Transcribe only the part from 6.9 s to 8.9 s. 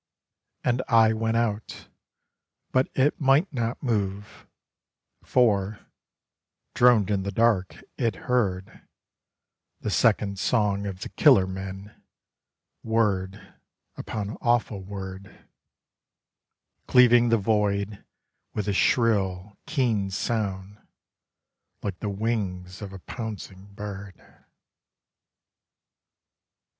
in the dark, It heard